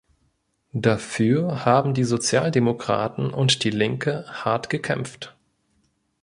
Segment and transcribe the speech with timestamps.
[0.73, 5.35] Dafür haben die Sozialdemokraten und die Linke hart gekämpft.